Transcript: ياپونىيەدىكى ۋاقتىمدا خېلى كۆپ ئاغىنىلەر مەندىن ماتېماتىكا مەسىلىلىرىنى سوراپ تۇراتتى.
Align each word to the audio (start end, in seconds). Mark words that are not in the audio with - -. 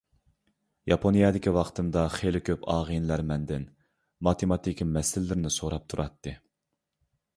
ياپونىيەدىكى 0.91 1.51
ۋاقتىمدا 1.57 2.05
خېلى 2.15 2.41
كۆپ 2.49 2.65
ئاغىنىلەر 2.75 3.25
مەندىن 3.33 3.67
ماتېماتىكا 4.29 4.89
مەسىلىلىرىنى 4.99 5.53
سوراپ 5.61 5.87
تۇراتتى. 5.93 6.35